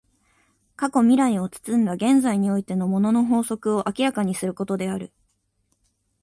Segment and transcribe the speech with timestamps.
[0.75, 5.13] 過去未来を包んだ現在においての物の法則を明らかにすることである。